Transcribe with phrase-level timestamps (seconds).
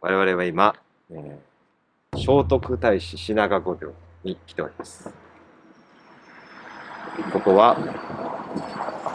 [0.00, 0.76] 我々は今、
[1.10, 3.92] えー、聖徳太子品川御廟
[4.22, 5.10] に来ております。
[7.32, 7.76] ここは、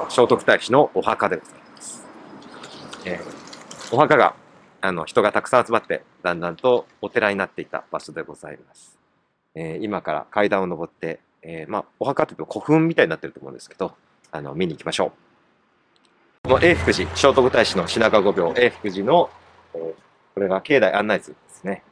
[0.10, 2.06] 聖徳太子のお墓でございます。
[3.06, 3.44] えー
[3.92, 4.36] お墓が、
[4.82, 8.98] あの、人がたくさん集まって、だんだんとお寺になっていた場所でございます。
[9.56, 13.94] えー今から階段を登って、えーまあ、お墓っていうと古墳みたいになってると思うんですけど、
[14.32, 15.14] あの、見に行きましょ
[16.46, 16.50] う。
[16.50, 19.30] この永福寺、聖徳太子の品川御廟、永福寺の、
[19.76, 19.94] えー
[20.34, 21.84] これが境内案内図ですね。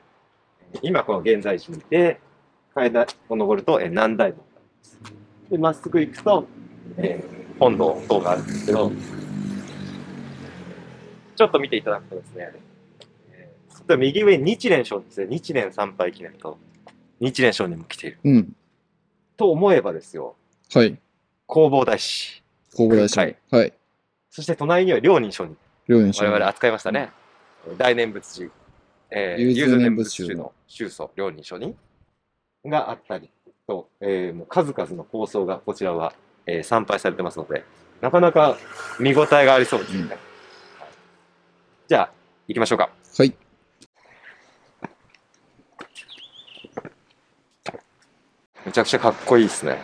[0.74, 2.20] えー今この現在地にいて、
[2.74, 5.00] 階段を登ると、えー南大門があります。
[5.52, 6.48] で、まっすぐ行くと、
[6.98, 8.92] えー本堂等があるんですけど、
[11.36, 12.52] ちょっと見ていただくとですね、
[13.32, 16.58] えー右上に日蓮聖ですね、日蓮参拝記念と、
[17.20, 18.20] 日蓮聖人も来ている。
[18.24, 18.56] うん。
[19.38, 20.36] と思えばですよ、
[20.74, 20.98] はい。
[21.50, 22.42] 弘法大師。
[22.76, 23.20] 弘法大師。
[23.20, 23.36] はい。
[23.52, 23.74] はい。
[24.30, 25.58] そして隣には両人聖人。
[25.88, 27.10] 両年我々扱いましたね。
[27.78, 28.52] 大念仏寺、
[29.10, 31.76] えー、念念仏宗の仏宗祖、両人聖人
[32.66, 33.30] があったり
[33.68, 36.14] と、えー、もう数々の構想がこちらは、
[36.46, 37.64] えー参拝されてますので、
[38.02, 38.58] なかなか
[39.00, 40.00] 見応えがありそうですね。
[40.02, 40.18] うんはい
[41.92, 42.12] じゃあ、
[42.48, 42.90] 行きましょうか。
[43.18, 43.34] はい。
[48.66, 49.78] めちゃくちゃかっこいいですね。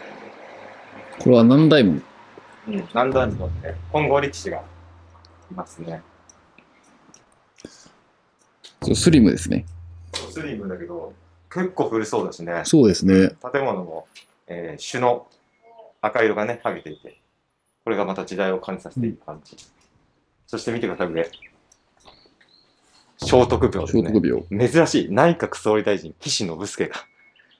[1.19, 1.99] これは何代も。
[2.69, 4.61] うん、何段にもね、本郷力士がい
[5.53, 6.01] ますね。
[8.87, 9.65] そうスリムですね。
[10.31, 11.13] スリムだけど、
[11.51, 12.61] 結構古そうだしね。
[12.63, 13.31] そうですね。
[13.51, 14.07] 建物も、
[14.47, 15.27] えー、朱の
[15.99, 17.19] 赤色がね、剥げていて、
[17.83, 19.57] これがまた時代を感じさせている感じ。
[20.45, 21.29] そして見てください、上。
[23.19, 24.03] 聖徳廟ですね。
[24.03, 24.69] 聖徳廟。
[24.69, 25.11] 珍しい。
[25.11, 26.95] 内閣総理大臣、岸信介が、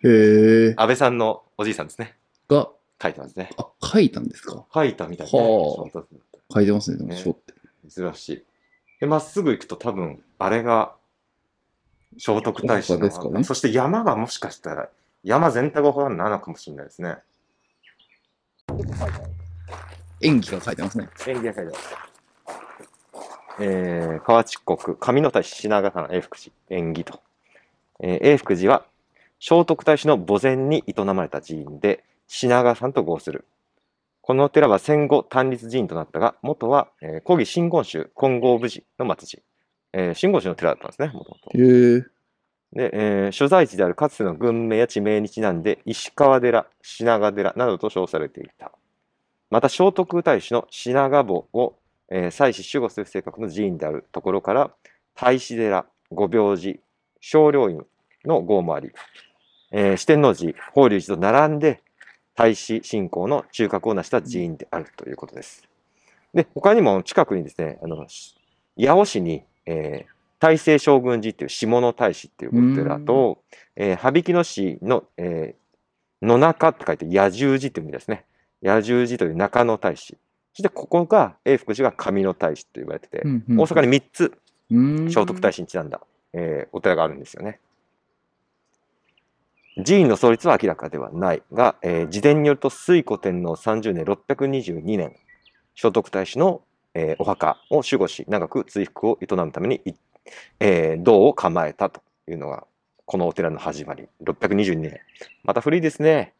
[0.03, 0.73] へえ。
[0.77, 2.15] 安倍さんのおじいさんですね。
[2.47, 2.69] が、
[3.01, 3.49] 書いてますね。
[3.57, 4.65] あ、書いたんですか？
[4.73, 5.39] 書いたみたいな、ね。
[6.53, 7.53] 書いてますね、でもね書って。
[7.89, 8.45] 珍しい。
[9.01, 10.95] で、まっすぐ行くと多分、あれが、
[12.17, 14.89] 聖徳太子の、ねそして山がもしかしたら、
[15.23, 17.17] 山全体がお墓なのかもしれないですね。
[20.21, 21.09] 演技が書いてますね。
[21.27, 21.95] 演技が書いてます。
[23.59, 27.21] えー、河内国、上野太子品川の永福寺、縁起と。
[27.99, 28.85] えー、永福寺は、
[29.39, 33.45] 聖徳太子の墓前に営まれた寺院で、品川さんと号する。
[34.21, 39.43] このお寺は戦後単立寺院となったが、元は、えー、古義真言宗金剛武寺の末寺。
[39.93, 41.57] えー、真言宗の寺だったんですね、もともと。
[42.73, 48.71] で、えー所在地であるかつての軍名や地名にちなんで、石川寺、品川寺などと称されていた。
[49.49, 51.75] また、聖徳太子の品川墓を、
[52.09, 54.71] えー祭祀守護する性格の寺院であるところから、
[55.15, 56.79] 太子寺、御廟寺、
[57.19, 57.85] 少陵院
[58.25, 58.91] の号もあり、
[59.71, 61.81] えー四天王寺、法隆寺と並んで、
[62.35, 65.63] 太子信仰の中核を成した寺院であるということです。
[66.33, 68.05] で、他にも近くにですね、あの、
[68.77, 73.41] 八尾市に、えー大政将軍寺っていう下野太子っていうお寺と、
[73.75, 75.67] えー、羽曳野市の、えー
[76.25, 78.25] 野中って書いて野獣寺っていう意味ですね。
[78.63, 80.17] 野獣寺という中野太子。
[80.53, 84.33] そしてここが、永福寺が上野太子と言われてて、うんうん大阪に3つ
[84.71, 86.01] うん聖徳太子にちなんだ、
[86.33, 87.59] えーお寺があるんですよね。
[89.85, 95.15] 寺院の創立は明らかではないが、えー自伝によると推古天皇30年622年、
[95.75, 96.61] 聖徳太子の、
[96.99, 99.91] えーお墓を守護し、長く追福を営むために、い
[100.59, 102.65] えー銅を構えたというのが、
[103.05, 104.07] このお寺の始まり。
[104.23, 104.99] 622年。
[105.43, 106.33] また古いですね。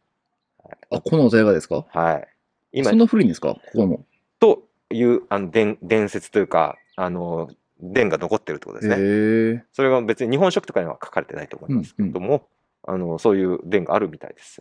[0.90, 1.86] あ、このお寺がですか？
[1.90, 2.28] はい。
[2.72, 3.54] 今そん、な古いんですか？
[3.54, 4.04] ここも。
[4.40, 7.48] というあの伝伝説というか、あの、
[7.80, 9.64] 伝が残ってるってことですね。
[9.72, 12.48] それが別に日本書紀とかには書かれてないと思いますけども、
[12.82, 14.60] あのそういう伝があるみたいです。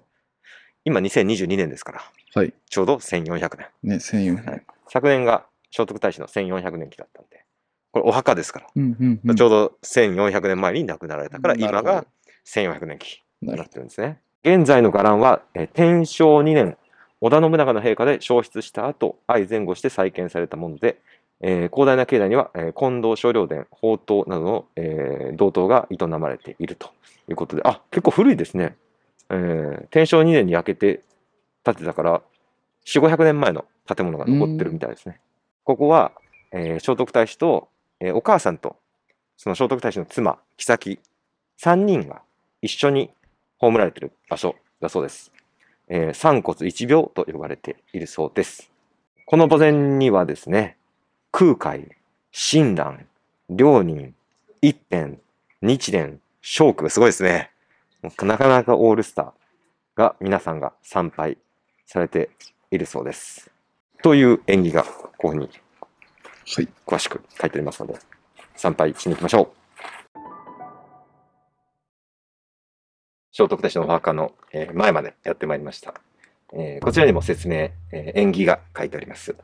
[0.85, 2.01] 今2022年ですから、
[2.35, 2.53] はい。
[2.69, 3.67] ちょうど1400年。
[3.83, 7.43] ね、1400はい昨年が聖徳太子の1400年期だったんで、
[7.91, 12.05] これお墓ですから、うんうんうんちょうど1400年前に亡くなられたから、今が
[12.45, 14.19] 1400年期になってるんですね。
[14.43, 16.77] 現在の伽藍は、え天正2年、
[17.19, 20.99] 織田信長の陛下で焼失した後、愛前後して再建されたもので、
[21.41, 26.89] えー広大な境内には、えー近藤少陵殿、宝塔などの、えー銅塔が営まれていると
[27.29, 28.75] いうことで、あ結構古いですね。
[29.29, 31.01] えー天正2年に焼けて
[31.63, 32.21] 建てたから、
[32.85, 35.19] 4、500年前の建物が残ってるみたいですね。
[35.67, 36.13] ここは、
[36.53, 37.67] えー聖徳太子と、
[37.99, 38.77] えーお母さんと、
[39.35, 40.97] その聖徳太子の妻、妃、
[41.61, 42.21] 3人が
[42.61, 43.11] 一緒に
[43.59, 45.33] 葬られている場所だそうです。
[45.89, 48.71] えー三骨一病と呼ばれているそうです。
[49.25, 50.77] この墓前にはですね、
[51.33, 51.91] 空海、
[52.31, 53.05] 親鸞、
[53.49, 54.15] 両人、
[54.61, 55.17] 一辺、
[55.61, 57.51] 日蓮、聖句がすごいですね。
[58.21, 61.37] なかなかオールスターが皆さんが参拝
[61.85, 62.29] されて
[62.71, 63.56] いるそうです。
[64.03, 64.83] という縁起が
[65.17, 65.43] こういうふ
[66.59, 68.01] うに詳しく書いてありますので、はい、
[68.55, 69.57] 参拝しに行きましょう。
[73.31, 74.33] 聖徳太子のお墓の
[74.73, 75.93] 前までやってまいりました。
[76.53, 79.35] え、こちらにも説明、えー、縁起が書いてあります。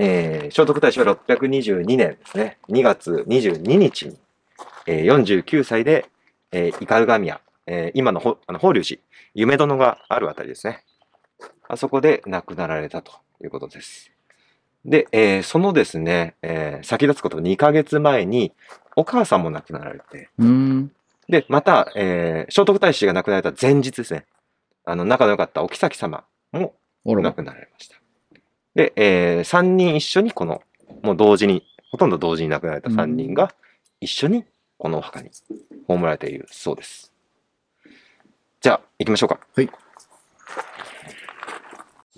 [0.00, 4.18] えー、聖徳太子は622年ですね、2月22日に、
[4.86, 6.06] え、49歳で、
[6.50, 9.02] え、イカルガミア、え、今のあの法隆寺、
[9.34, 10.84] 夢殿があるあたりですね、
[11.68, 13.12] あそこで亡くなられたと
[13.42, 14.10] いうことです。
[14.84, 18.52] で、えーそのですね、えー先立つこと2ヶ月前に、
[18.96, 20.30] お母さんも亡くなられて。
[21.28, 24.24] で、また、えー聖徳太子が亡くなられた前日ですね、
[24.84, 26.74] あの、仲の良かったお妃様も
[27.22, 27.96] 亡くなられました。
[28.74, 30.62] で、え3人一緒にこの、
[31.02, 33.52] もう同時に、ほとんど同時に亡くなられた3人が
[34.00, 34.44] 一緒に
[34.78, 35.30] このお墓に
[35.86, 37.12] 葬られているそうです。
[38.60, 39.40] じゃあ、行きましょうか。
[39.54, 39.70] はい。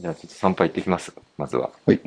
[0.01, 1.13] じゃあ、ちょっと参拝行ってきます。
[1.37, 1.71] まずは。
[1.85, 2.01] はい。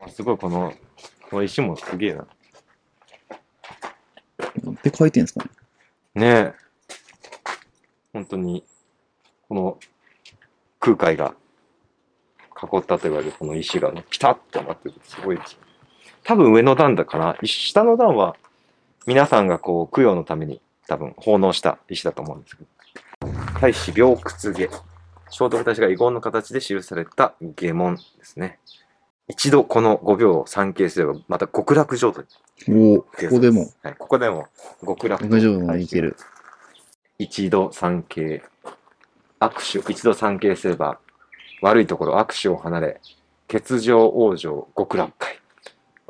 [0.00, 0.74] あすごい、この、
[1.30, 2.26] この石もすげえな。
[4.62, 5.50] なんで書いてんすかね。
[6.14, 6.54] ねえ。
[8.12, 8.59] 本当に、
[10.96, 11.34] 空海が
[12.60, 15.58] 囲ったと言われるこの石がね、ピタッとなってて、すごいですよ。
[16.24, 17.36] 多分上の段だかな。
[17.44, 18.36] 下の段は、
[19.06, 22.68] 皆さんがこう、供養のために多分奉納した石だと思うんですけど。
[23.60, 24.68] 大使病屈下。
[25.32, 28.58] 聖徳太子が遺言の形で記された下門ですね。
[29.28, 32.26] 一度この5秒を参詣すれば、また極楽浄土に
[32.68, 34.48] おお、ここでも、はい、ここでも
[34.84, 36.16] 極楽大丈夫までいける。
[37.18, 38.42] 一度参詣
[39.40, 40.98] 握手一度参詣すれば
[41.62, 43.00] 悪いところ握手を離れ
[43.48, 45.40] 欠場往生極楽会、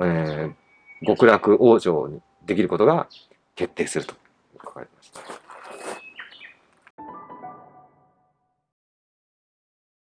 [0.00, 3.08] えー、極楽往生にできることが
[3.54, 4.14] 決定すると
[4.62, 5.20] 書かれてました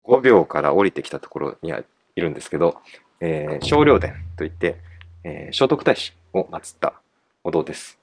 [0.06, 1.82] 5秒から降りてきたところには
[2.16, 2.78] いるんですけど、
[3.20, 4.78] えー、少陵殿といって、
[5.24, 6.94] えー聖徳太子を祀った
[7.44, 8.00] お堂です。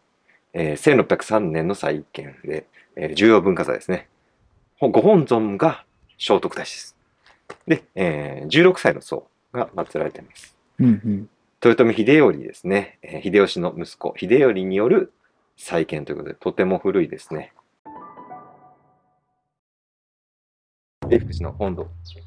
[0.52, 2.66] えー1603年の再建で、
[2.96, 4.08] えー重要文化財ですね。
[4.80, 5.84] ほご本尊が
[6.18, 6.96] 聖徳太子です。
[7.66, 10.56] で、えー16歳の僧が祀られています。
[10.80, 11.28] うんうん。
[11.64, 15.12] 豊臣秀頼ですね、えー秀吉の息子、秀頼による
[15.56, 17.52] 再建ということで、とても古いですね。
[21.08, 21.82] 永福寺の本堂、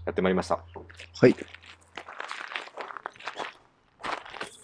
[0.05, 0.55] やってまいりました。
[0.55, 1.35] はい。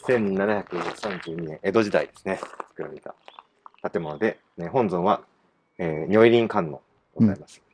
[0.08, 2.38] 1732年、江戸時代ですね、
[2.70, 3.16] 作られた
[3.90, 5.22] 建物で、ね、本尊は、
[5.78, 6.80] えー、如意輪観音
[7.16, 7.58] ございます。
[7.58, 7.73] で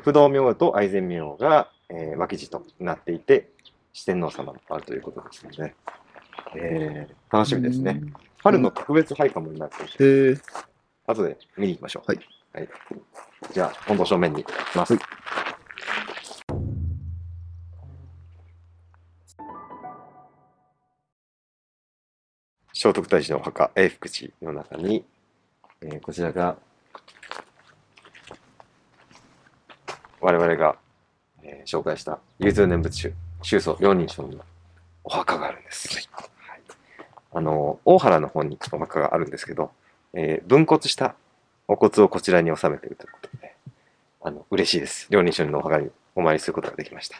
[0.00, 3.50] 不動明王と愛染明王が、えー、脇地となっていて、
[3.92, 5.74] 四天王様もあるということですので、
[6.56, 8.00] えー、楽しみですね。
[8.42, 10.36] 春の特別拝観もになっていて、へえ。
[11.06, 12.10] 後で見に行きましょう。
[12.10, 12.20] はい。
[12.52, 12.68] はい、
[13.52, 14.96] じゃあ、本堂正面に行きます。
[22.72, 25.04] 聖徳太子のお墓、永福寺の中に、
[25.80, 26.56] えーこちらが、
[30.24, 30.76] 我々が、
[31.42, 33.12] えー紹介した融通念仏宗、
[33.42, 34.42] 宗祖両人称の
[35.02, 35.88] お墓があるんです。
[35.94, 36.08] はい
[37.36, 39.70] あの、大原の方にお墓があるんですけど、
[40.14, 41.14] えー分骨した
[41.68, 43.54] お骨をこちらに収めているということで、
[44.22, 45.08] あの、嬉しいです。
[45.10, 47.16] 両人称のお墓にお参りすることができました。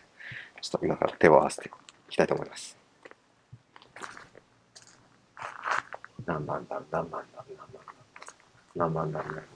[0.62, 1.70] ちょっと今から手を合わせてい
[2.08, 2.78] きたいと思います。
[6.24, 7.56] 何万何何万何
[8.74, 9.53] 何万何万何何万永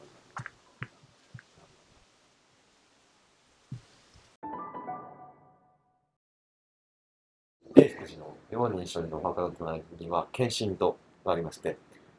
[8.50, 11.76] 福寺の両人称のお墓の隣には献身堂がありまして、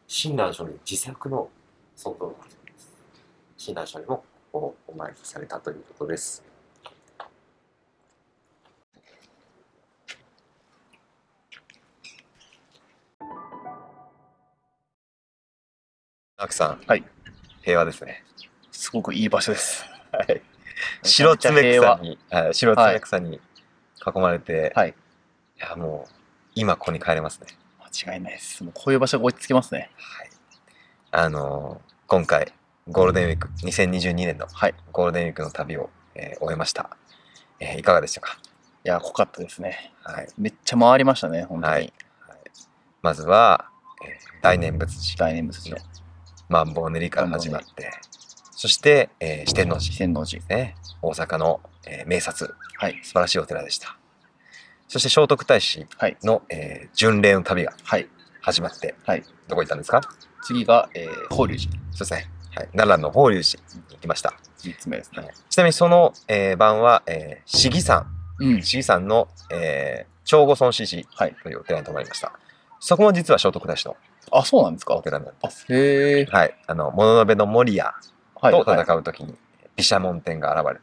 [0.07, 1.49] 親鸞書に自作の
[1.95, 2.93] 尊像があるそうです。
[3.57, 6.43] 親鸞書にもおお参りされたということです。
[16.37, 17.03] アクさん、はい。
[17.63, 18.23] 平和ですね。
[18.71, 19.83] すごくいい場所です。
[20.11, 20.41] はい。
[21.03, 23.41] 白爪草に、はい、白爪草に
[24.07, 24.91] 囲まれて、はい。
[24.91, 24.93] い
[25.59, 26.18] や、もう、
[26.59, 27.47] 今ここに帰れますね。
[28.05, 28.63] 間違いないです。
[28.63, 29.89] もうこういう場所が落ち着きますね。
[29.95, 30.29] はい。
[31.11, 32.51] あのー今回、
[32.87, 34.73] ゴールデンウィーク、2022年のはい。
[34.91, 36.89] ゴールデンウィークの旅を、えー終えました。
[37.59, 38.37] えーいかがでしたか？
[38.83, 39.93] いや、濃かったですね。
[40.03, 40.27] はい。
[40.37, 41.73] めっちゃ回りましたね、本当に。
[41.73, 41.93] はい
[43.01, 43.69] まずは、
[44.05, 45.83] えー大念仏寺、大念仏寺の
[46.49, 47.91] 万宝練りから始まって、
[48.51, 50.43] そして、えー四天王寺四天王寺。
[50.47, 52.99] ね、大阪の、えー名刹、はい。
[53.03, 53.98] 素晴らしいお寺でした。
[54.89, 56.17] そして聖徳太子はい。
[56.23, 58.07] の、えー巡礼の旅がはい。
[58.41, 60.01] 始まって、はいどこ行ったんですか？
[60.43, 61.79] 次が、えー、法隆寺。
[61.91, 62.29] そうですね。
[62.55, 62.69] はい。
[62.75, 64.33] 奈良の法隆寺に行きました。
[64.63, 65.29] 3つ目ですね。
[65.49, 68.07] ちなみにその、えー晩は、えー、市議山、
[68.39, 68.61] うん。
[68.63, 71.35] 市議山の、えー、長後村市寺はい。
[71.43, 72.33] というお寺に泊まりました。
[72.79, 73.97] そこも実は聖徳太子の
[74.31, 74.95] あ、そうなんですか？
[74.95, 76.25] お寺なんであ、へえ。
[76.25, 76.57] はい。
[76.65, 77.93] あの、物部の守屋
[78.41, 78.53] はい。
[78.53, 79.35] とはい戦うときに、
[79.77, 80.79] 毘沙門天が現れて、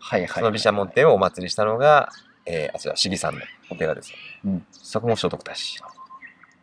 [0.00, 0.28] はいはい。
[0.28, 2.10] その毘沙門天をお祭りしたのが、
[2.50, 3.40] えー、あちら、市議山の
[3.70, 4.12] お寺です、
[4.44, 5.80] うんそこも聖徳太子。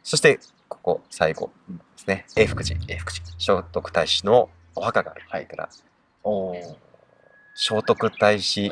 [0.03, 2.25] そして、ここ、最後ですね。
[2.35, 2.79] 永福寺。
[2.87, 3.25] 永福寺。
[3.37, 5.69] 聖徳太子のお墓があるはい寺。
[6.23, 6.75] おー。
[7.53, 8.71] 聖徳太子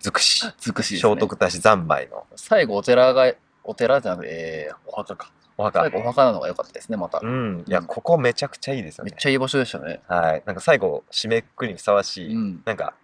[0.00, 0.42] 尽くし。
[0.58, 3.32] 尽くしね聖徳太子三昧の最後、お寺が、
[3.62, 5.30] お寺じゃなくて、えー、お墓か。
[5.56, 5.90] お墓最。
[5.90, 7.24] 後、お墓なのが良かったですね、またう。
[7.24, 7.64] ん。
[7.68, 9.20] いや、ここめちゃくちゃいいですよねめっ。
[9.20, 10.00] ちゃいい場所でしたね。
[10.08, 10.42] はい。
[10.44, 12.62] なんか最後、締めくくりにふさわしい、うん。
[12.64, 12.94] なんか、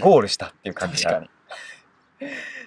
[0.00, 1.30] ゴールしたっていう感じが確かに。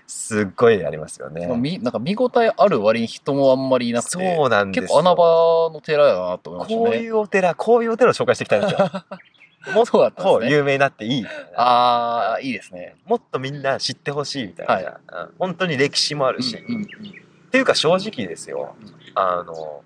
[0.08, 1.48] すっごいありますよね。
[1.58, 6.86] みなんか見応えある割に人もあんまりいなくて、そうなんですよ結構穴場の寺だなと思いましたね。
[6.86, 8.78] こういうお寺、こういうお寺を紹介していきたいんですよ。
[9.74, 9.86] もっ。
[9.86, 11.26] と有名になっていい。
[11.56, 12.96] ああ、いいですね。
[13.06, 18.76] もっとみんな知ってほしいみたいな、はいうん本当に歴史もあるし、うんうんっていうか正直ですよ、
[19.16, 19.82] あの、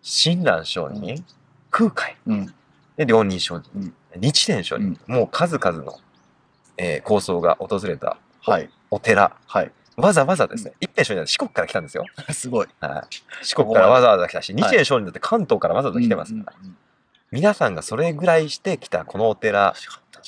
[0.00, 1.22] 親鸞上人、
[1.70, 2.54] 空海、うん。
[2.96, 5.98] で両人上人、うん日蓮上人、もう数々の、
[6.76, 8.70] えー構想が訪れたはい。
[8.90, 9.70] お寺、はい。
[9.96, 12.04] わざわざですね、一辺上人は四国から来たんですよ。
[12.32, 12.68] すごい。
[12.80, 16.76] はい、四国からわざわざ来たし、日蓮上人だって関東からわざわざ来てますから、うんうんうん
[17.32, 19.74] 皆さんがそれぐらいしてきたこのお寺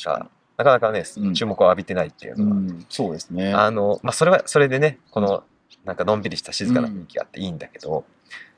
[0.04, 2.44] がかなかなかね、うん注目を浴びてないっていうに。
[2.44, 3.52] のは、うん、そうですね。
[3.52, 5.44] あの、まあ、それは、それでね、この、
[5.85, 8.04] なんかのんびりした静かな雰囲気があっていいんだけど、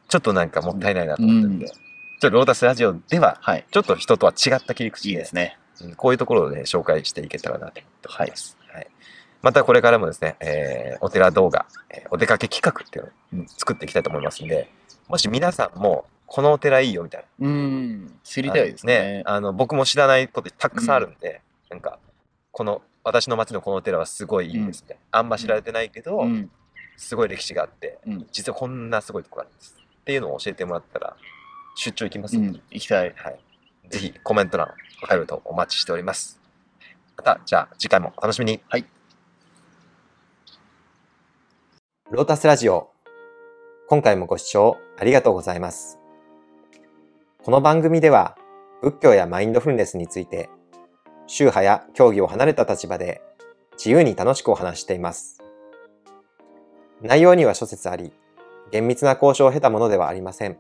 [0.09, 1.73] ちょっとなんかもったいないなと思ってるんで、うん
[2.19, 3.67] ちょっとロータスラジオでは、はい。
[3.71, 5.59] ちょっと人とは違った切り口で、いいですね。
[5.83, 8.57] うんこういうところをね、紹介していけたらなと思っております。
[8.61, 8.66] はい。
[9.43, 14.71] またこれからもですね、えーお寺動画、えーお出かけ企画っていうのをうん作っていきたいと思いますんで、
[15.09, 17.49] もし皆さんも、このお寺いいよみたいな。
[17.49, 18.19] うん。
[18.25, 19.23] 知りたいですね。
[19.27, 21.41] あの僕も知らないことたくさんあるんで、
[21.71, 21.99] なんか、
[22.51, 24.99] この、私の町のこのお寺はすごいいいですね。
[25.13, 26.51] あんま知られてないけど、うん。
[26.97, 28.27] すごい歴史があって、うん。
[28.33, 29.77] 実はこんなすごいところがあるんです。
[30.01, 31.17] っていうのを教えてもらったら、
[31.77, 32.63] 出張行きますで、うんん。
[32.71, 33.15] 行きたい。
[33.17, 33.39] はい。
[33.91, 34.73] ぜひコメント欄、
[35.05, 36.41] お便りとお待ちしております。
[37.17, 38.61] また、じゃあ次回もお楽しみに。
[38.69, 38.85] はい。
[42.09, 42.93] ロータスラジオ。
[43.89, 45.99] 今回もご視聴ありがとうございます。
[47.43, 48.37] この番組では、
[48.81, 50.49] 仏教やマインドフルネスについて、
[51.27, 53.23] 宗派や教義を離れた立場で
[53.73, 55.43] 自由に楽しくお話しています。
[57.03, 58.13] 内容には諸説あり、
[58.71, 60.59] 厳密な交渉を経たものではありません。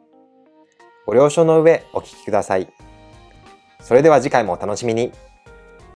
[1.06, 2.66] ご了承の上お聞きください。
[3.80, 5.12] それでは次回もお楽しみに。